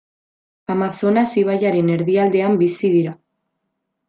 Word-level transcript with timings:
Amazonas 0.75 1.33
ibaiaren 1.41 1.93
erdialdean 1.97 2.57
bizi 2.63 2.91
dira. 2.97 3.15